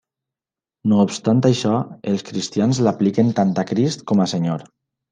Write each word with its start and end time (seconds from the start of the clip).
No 0.93 0.97
obstant 1.07 1.43
això, 1.51 1.75
els 2.13 2.27
cristians 2.31 2.83
l'apliquen 2.89 3.33
tant 3.43 3.57
a 3.67 3.71
Crist 3.75 4.07
com 4.13 4.27
a 4.29 4.33
Senyor. 4.37 4.71